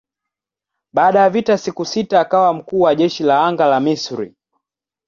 Baada 0.93 1.19
ya 1.19 1.29
vita 1.29 1.51
ya 1.51 1.57
siku 1.57 1.85
sita 1.85 2.19
akawa 2.19 2.53
mkuu 2.53 2.81
wa 2.81 2.95
jeshi 2.95 3.23
la 3.23 3.45
anga 3.47 3.65
la 3.65 3.79
Misri. 3.79 4.35